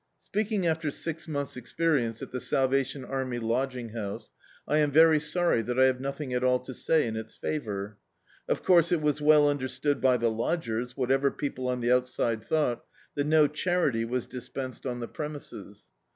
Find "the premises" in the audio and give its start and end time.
15.01-15.87